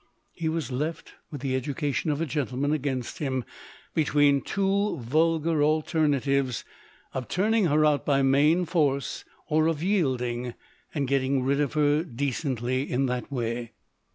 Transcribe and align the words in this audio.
He 0.33 0.49
was 0.49 0.71
left 0.71 1.13
with 1.29 1.41
the 1.41 1.55
education 1.55 2.09
of 2.09 2.19
a 2.19 2.25
gentleman 2.25 2.71
against 2.71 3.19
him 3.19 3.43
between 3.93 4.39
the 4.39 4.45
two 4.45 4.97
vulgar 4.97 5.61
alternatives 5.61 6.65
of 7.13 7.27
turning 7.27 7.65
her 7.65 7.85
out 7.85 8.03
by 8.03 8.23
main 8.23 8.65
force, 8.65 9.23
or 9.47 9.67
of 9.67 9.83
yielding, 9.83 10.55
and 10.95 11.07
getting 11.07 11.43
rid 11.43 11.61
of 11.61 11.73
her 11.73 12.03
decently 12.03 12.81
in 12.91 13.05
that 13.05 13.31
way. 13.31 13.73